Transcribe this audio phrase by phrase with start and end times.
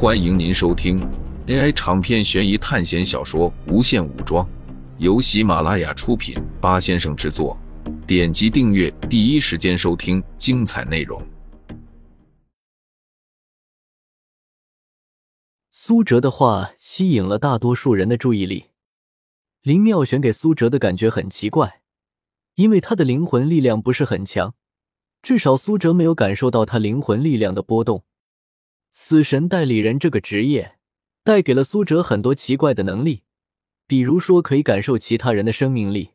[0.00, 1.00] 欢迎您收听
[1.48, 4.46] AI 长篇悬疑探险小说《无限武装》，
[4.98, 7.58] 由喜马拉雅出品，八先生制作。
[8.06, 11.20] 点击订阅，第一时间收听精彩内容。
[15.72, 18.66] 苏哲的话吸引了大多数人的注意力。
[19.62, 21.80] 林妙玄给苏哲的感觉很奇怪，
[22.54, 24.54] 因为他的灵魂力量不是很强，
[25.20, 28.04] 至少苏哲没有感受到他灵魂力量的波动。
[28.90, 30.76] 死神代理人这个职业
[31.22, 33.22] 带给了苏哲很多奇怪的能力，
[33.86, 36.10] 比如说可以感受其他人的生命力，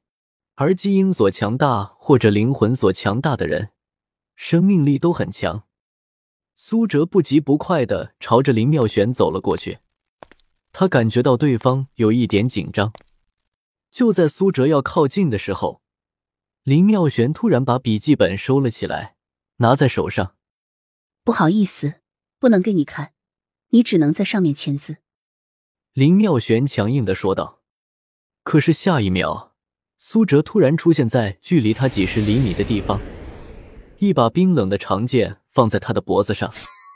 [0.56, 3.70] 而基因所强大或者灵魂所强大的人，
[4.36, 5.64] 生命力都很强。
[6.56, 9.80] 苏哲不急不快的朝着林妙玄走了过去，
[10.72, 12.94] 他感觉到对方有一点紧张。
[13.90, 15.82] 就在苏哲要靠近的时候，
[16.64, 19.16] 林妙玄突然把笔记本收了起来，
[19.58, 20.36] 拿在手上。
[21.24, 22.03] 不好意思。
[22.44, 23.14] 不能给你看，
[23.70, 24.98] 你只能在上面签字。”
[25.94, 27.62] 林妙玄强硬的说道。
[28.44, 29.54] 可是下一秒，
[29.96, 33.00] 苏哲突然出现在距离他几十厘米的地方，
[34.00, 36.52] 一把冰冷的长剑放在他的脖子上。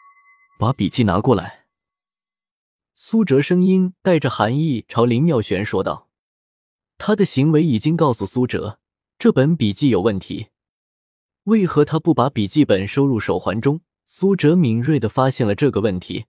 [0.60, 1.68] “把笔记拿过来。”
[2.94, 6.10] 苏哲声音带着寒意朝林妙玄说道。
[6.98, 8.82] 他的行为已经告诉苏哲，
[9.18, 10.48] 这本笔记有问题。
[11.44, 13.80] 为何他不把笔记本收入手环中？
[14.10, 16.28] 苏哲敏锐的发现了这个问题，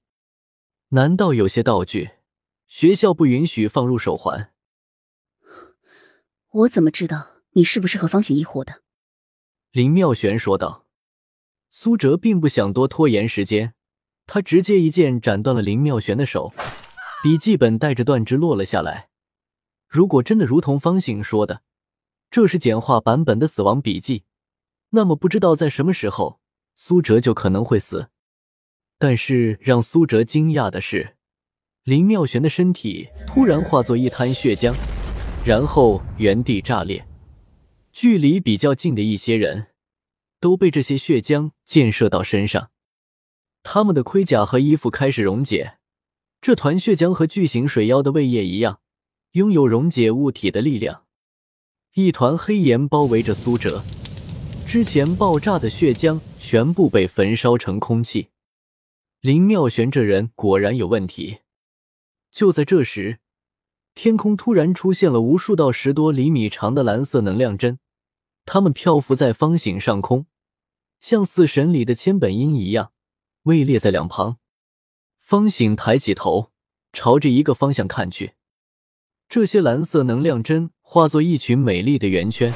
[0.88, 2.10] 难道有些道具
[2.66, 4.52] 学校不允许放入手环？
[6.50, 8.82] 我怎么知道你是不是和方醒一伙的？
[9.70, 10.86] 林妙玄说道。
[11.70, 13.74] 苏哲并不想多拖延时间，
[14.26, 16.52] 他直接一剑斩断了林妙玄的手，
[17.22, 19.08] 笔记本带着断肢落了下来。
[19.86, 21.62] 如果真的如同方醒说的，
[22.28, 24.24] 这是简化版本的死亡笔记，
[24.90, 26.40] 那么不知道在什么时候。
[26.80, 28.08] 苏哲就可能会死，
[29.00, 31.16] 但是让苏哲惊讶的是，
[31.82, 34.72] 林妙玄的身体突然化作一滩血浆，
[35.44, 37.04] 然后原地炸裂。
[37.92, 39.66] 距离比较近的一些人
[40.38, 42.70] 都被这些血浆溅射到身上，
[43.64, 45.78] 他们的盔甲和衣服开始溶解。
[46.40, 48.78] 这团血浆和巨型水妖的胃液一样，
[49.32, 51.02] 拥有溶解物体的力量。
[51.94, 53.82] 一团黑岩包围着苏哲。
[54.68, 58.28] 之前爆炸的血浆全部被焚烧成空气。
[59.22, 61.38] 林妙玄这人果然有问题。
[62.30, 63.18] 就在这时，
[63.94, 67.78] 天空突然出现了无数道十多厘米长的蓝色能量针，
[68.44, 70.26] 它们漂浮在方形上空，
[71.00, 72.92] 像死神里的千本樱一样，
[73.44, 74.36] 位列在两旁。
[75.18, 76.50] 方醒抬起头，
[76.92, 78.34] 朝着一个方向看去，
[79.30, 82.52] 这些蓝色能量针化作一群美丽的圆圈。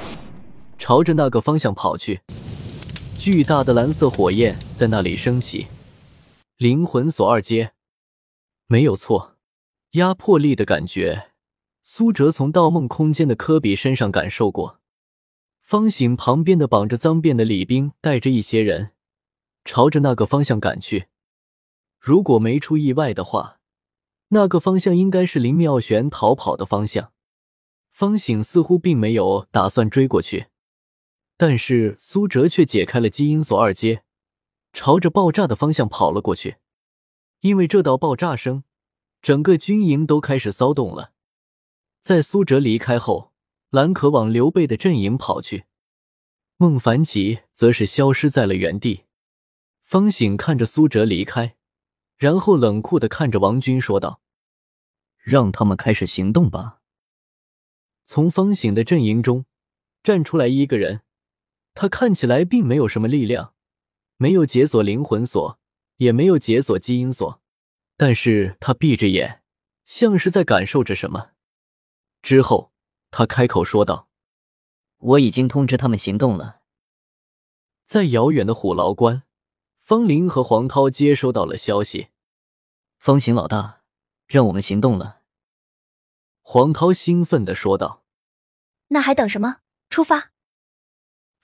[0.84, 2.22] 朝着那个方向跑去，
[3.16, 5.68] 巨大的蓝色火焰在那里升起。
[6.56, 7.70] 灵魂锁二阶，
[8.66, 9.36] 没有错，
[9.92, 11.28] 压迫力的感觉，
[11.84, 14.80] 苏哲从盗梦空间的科比身上感受过。
[15.60, 18.90] 方醒旁边的绑着脏辫的李兵带着一些人，
[19.64, 21.06] 朝着那个方向赶去。
[22.00, 23.60] 如果没出意外的话，
[24.30, 27.12] 那个方向应该是林妙玄逃跑的方向。
[27.88, 30.46] 方醒似乎并没有打算追过去。
[31.36, 34.04] 但是苏哲却解开了基因锁二阶，
[34.72, 36.56] 朝着爆炸的方向跑了过去。
[37.40, 38.62] 因为这道爆炸声，
[39.20, 41.12] 整个军营都开始骚动了。
[42.00, 43.32] 在苏哲离开后，
[43.70, 45.64] 兰可往刘备的阵营跑去，
[46.56, 49.04] 孟凡奇则是消失在了原地。
[49.80, 51.56] 方醒看着苏哲离开，
[52.16, 54.20] 然后冷酷的看着王军说道
[55.18, 56.78] ：“让他们开始行动吧。”
[58.06, 59.44] 从方醒的阵营中
[60.02, 61.02] 站出来一个人。
[61.74, 63.54] 他看起来并没有什么力量，
[64.16, 65.58] 没有解锁灵魂锁，
[65.96, 67.40] 也没有解锁基因锁，
[67.96, 69.42] 但是他闭着眼，
[69.84, 71.30] 像是在感受着什么。
[72.22, 72.72] 之后，
[73.10, 74.08] 他开口说道
[74.98, 76.60] ：“我已经通知他们行动了。”
[77.84, 79.24] 在遥远的虎牢关，
[79.78, 82.08] 方林和黄涛接收到了消息
[82.98, 83.82] ：“方行老大，
[84.26, 85.22] 让我们行动了。”
[86.42, 88.04] 黄涛兴奋的说道
[88.88, 89.58] ：“那还等什么？
[89.90, 90.31] 出发！”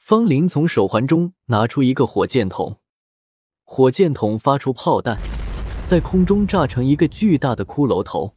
[0.09, 2.79] 方林从手环中拿出一个火箭筒，
[3.65, 5.19] 火箭筒发出炮弹，
[5.85, 8.33] 在空中炸成一个巨大的骷髅头。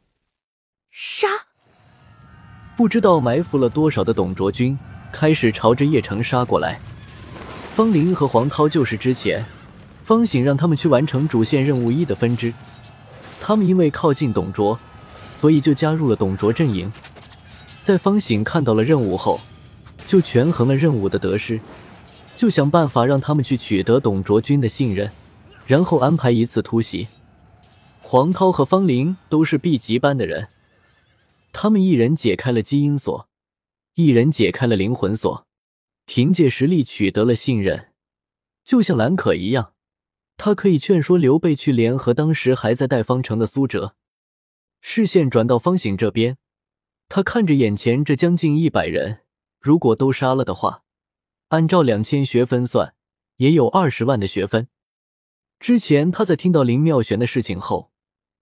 [0.89, 1.29] 杀！
[2.75, 4.77] 不知道埋伏了多少的董卓军
[5.13, 6.77] 开始朝着邺城杀过来。
[7.74, 9.45] 方林和黄涛就是之前
[10.03, 12.53] 方醒让他们去完成主线任务一的分支，
[13.39, 14.77] 他们因为靠近董卓，
[15.38, 16.91] 所以就加入了董卓阵营。
[17.81, 19.39] 在方醒看到了任务后。
[20.12, 21.62] 就权衡了任务的得失，
[22.36, 25.10] 就想办法让他们去取得董卓军的信任，
[25.66, 27.08] 然后安排一次突袭。
[28.02, 30.50] 黄涛和方林都是 B 级班的人，
[31.54, 33.30] 他们一人解开了基因锁，
[33.96, 35.48] 一人解开了灵魂锁，
[36.06, 37.94] 凭借实力取得了信任，
[38.66, 39.72] 就像蓝可一样，
[40.36, 43.96] 他可以劝说刘备去联合当时还在代方城的苏哲。
[44.81, 46.38] 视线转到方醒这边，
[47.08, 49.19] 他看着眼前这将近一百人，
[49.62, 50.84] 如果都杀了的话，
[51.50, 52.96] 按照两千学分算，
[53.38, 54.68] 也有二十万的学分。
[55.60, 57.92] 之前他在听到林妙玄的事情后，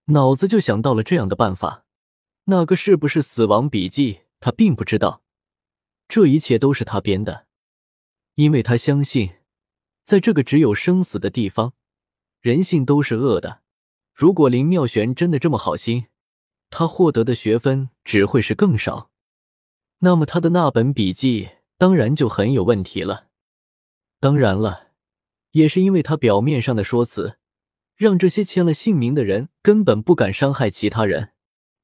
[0.06, 1.86] 脑子就想到了这样的办法。
[2.46, 5.22] 那个是不是死亡笔记，他并不知道。
[6.08, 7.48] 这一切都是他编的，
[8.36, 9.34] 因为他相信，
[10.06, 11.74] 在这个只有生死的地方，
[12.40, 13.62] 人性都是恶的。
[14.14, 16.08] 如果林妙玄真的这么好心，
[16.70, 19.12] 他获得的学分只会是更少，
[20.00, 23.28] 那么他的那本笔记当然就很有问题了。
[24.20, 24.92] 当然了，
[25.52, 27.38] 也是因为他表面上的说辞，
[27.96, 31.34] 让这些签了姓名的人根本不敢伤害其他人。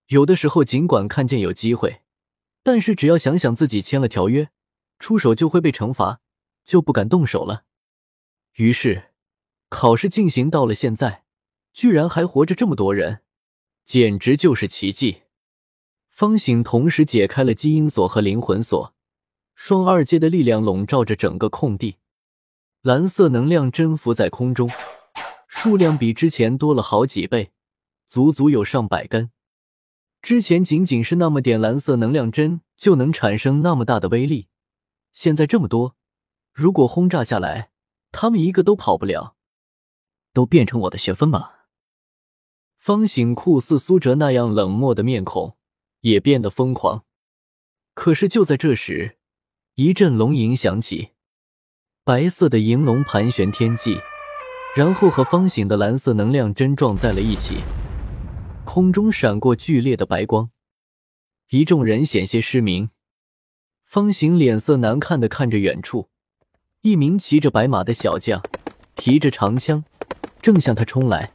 [0.08, 2.02] 有的时候，尽管看见有机会，
[2.64, 4.50] 但是只要想想自己签了条约，
[5.00, 6.22] 出手就会被惩罚，
[6.64, 7.64] 就不敢动手了。
[8.54, 9.12] 于是，
[9.70, 11.24] 考试进行到了现在，
[11.74, 13.22] 居然还活着这么多人。
[13.84, 15.24] 简直就是奇迹！
[16.16, 18.96] 方醒同时解开了基因锁和灵魂锁，
[19.54, 21.98] 双二阶的力量笼罩着整个空地，
[22.84, 24.70] 蓝色能量针浮在空中，
[25.50, 27.52] 数量比之前多了好几倍，
[28.08, 29.30] 足足有上百根。
[30.22, 34.48] 之前仅仅是那么点蓝色能量针就能产生那么大的威力，
[35.12, 35.98] 现在这么多，
[36.54, 37.72] 如果轰炸下来，
[38.14, 39.36] 他们一个都跑不了。
[40.32, 41.66] 都变成我的学分吧！
[42.78, 45.58] 方醒酷似苏哲那样冷漠的面孔。
[46.06, 47.04] 也变得疯狂。
[47.96, 49.18] 可是就在这时，
[49.74, 51.14] 一阵龙吟响起，
[52.04, 54.00] 白色的银龙盘旋天际，
[54.76, 57.64] 然后和方醒的蓝色能量针撞在了一起，
[58.66, 60.52] 空中闪过剧烈的白光，
[61.50, 62.92] 一众人险些失明。
[63.84, 66.10] 方醒脸色难看的看着远处，
[66.82, 68.44] 一名骑着白马的小将，
[68.96, 69.84] 提着长枪，
[70.40, 71.34] 正向他冲来。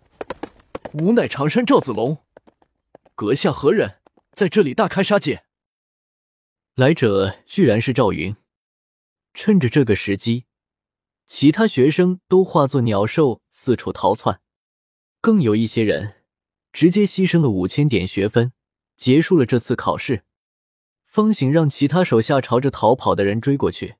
[0.92, 2.18] 吾乃常山赵子龙，
[3.16, 3.96] 阁下何人？
[4.32, 5.44] 在这里大开杀戒？
[6.74, 8.36] 来者居然是赵云。
[9.32, 10.46] 趁着这个时机，
[11.26, 14.40] 其他学生都化作鸟兽四处逃窜，
[15.20, 16.24] 更有一些人
[16.72, 18.52] 直接牺牲了五千点学分，
[18.96, 20.24] 结束了这次考试。
[21.04, 23.96] 方醒让其他手下朝着逃跑的人追过去，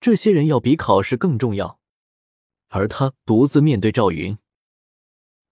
[0.00, 1.78] 这些人要比考试更重要，
[2.68, 4.38] 而他独自面对赵云。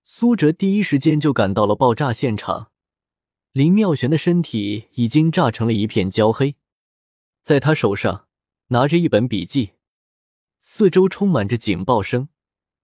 [0.02, 2.71] 苏哲第一时间就赶到了爆炸现场，
[3.52, 6.56] 林妙玄的身体已经炸成了一片焦黑，
[7.43, 8.26] 在他手上
[8.69, 9.72] 拿着一本笔记，
[10.58, 12.28] 四周充满着警报声，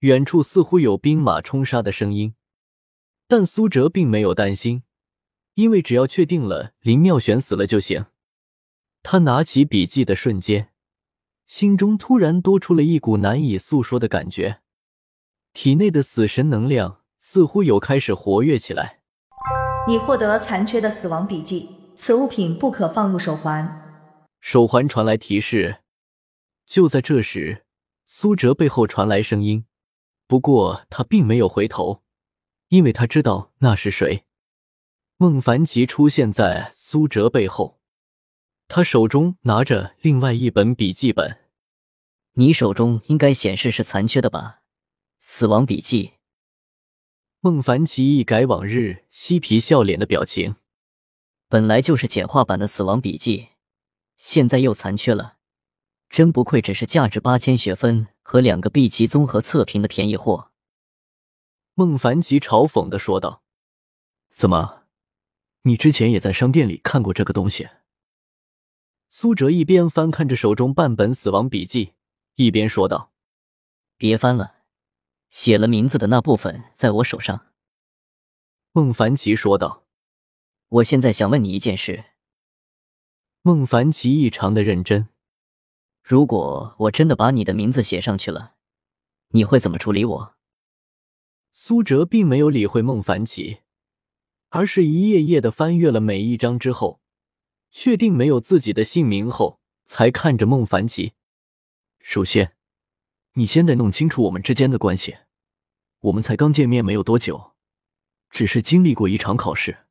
[0.00, 2.34] 远处似乎有兵马冲杀的声音，
[3.26, 4.82] 但苏哲并没有担心，
[5.54, 8.04] 因为只要确定了林妙玄死了就行。
[9.02, 10.72] 他拿起笔记的瞬间，
[11.46, 14.60] 心中突然多出了一股难以诉说的感觉，
[15.54, 16.98] 体内的死神能量。
[17.20, 18.97] 似乎有开始活跃起来。
[19.88, 24.06] 你获得残缺的死亡笔记，此物品不可放入手环。
[24.38, 25.78] 手环传来提示。
[26.66, 27.64] 就在这时，
[28.04, 29.64] 苏哲背后传来声音，
[30.26, 32.02] 不过他并没有回头，
[32.68, 34.26] 因为他知道那是谁。
[35.16, 37.80] 孟凡奇出现在苏哲背后，
[38.68, 41.38] 他手中拿着另外一本笔记本。
[42.34, 44.60] 你手中应该显示是残缺的吧？
[45.18, 46.17] 死亡笔记。
[47.40, 50.56] 孟凡奇一改往日嬉皮笑脸的表情，
[51.46, 53.50] 本来就是简化版的死亡笔记，
[54.16, 55.36] 现在又残缺了，
[56.08, 60.50] 真不愧只是价值八千学分和两个 B 级综合测评的便宜货。
[61.74, 63.44] 孟凡奇嘲讽的说道
[64.34, 64.82] ：“怎么，
[65.62, 67.68] 你之前也在商店里看过这个东西？”
[69.08, 71.92] 苏哲一边翻看着手中半本死亡笔记，
[72.34, 73.12] 一边说道
[73.96, 74.56] ：“别翻了。”
[75.30, 77.52] 写了名字的那部分在我手上，
[78.72, 79.86] 孟凡奇说道
[80.68, 82.04] ：“我现在想问你一件事。”
[83.42, 85.08] 孟凡奇异常的认真。
[86.02, 88.54] 如果我真的把你的名字写上去了，
[89.28, 90.34] 你会怎么处理我？
[91.52, 93.60] 苏哲并没有理会孟凡奇，
[94.48, 97.00] 而是一页页的翻阅了每一张之后，
[97.70, 101.12] 确定没有自己的姓名后，才看着孟凡奇。
[102.00, 102.57] 首先。
[103.38, 105.18] 你先得弄清楚我们之间的关系。
[106.00, 107.52] 我们才刚见面没有多久，
[108.30, 109.86] 只是经历过一场考试。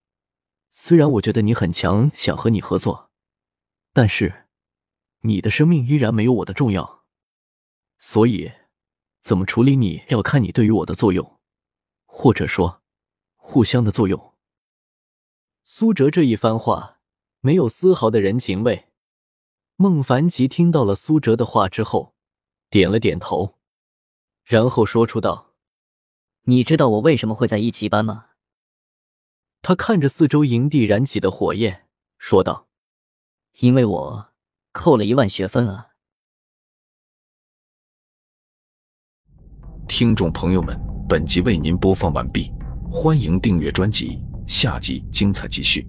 [0.72, 3.10] 虽然我觉得你很强，想和你合作，
[3.94, 4.48] 但是
[5.22, 7.06] 你的生命依然没有我的重要。
[7.98, 8.52] 所以，
[9.22, 11.40] 怎么处理你要看你对于我的作用，
[12.06, 12.82] 或者说，
[13.38, 14.34] 互相的作用。
[15.64, 17.00] 苏哲这一番话
[17.40, 18.90] 没有丝毫的人情味。
[19.78, 22.17] 孟凡奇听到了苏哲的话之后，
[22.70, 23.56] 点了点头，
[24.44, 25.54] 然后说出道
[26.44, 28.28] ：“你知道我为什么会在一级班吗？”
[29.64, 32.68] 他看着四周营地燃起的火焰，说道
[33.60, 34.30] ：“因为我
[34.72, 35.92] 扣了一万学分啊。”
[39.88, 42.52] 听众朋友们，本集为您播放完毕，
[42.92, 45.88] 欢迎订阅专辑，下集精彩继续。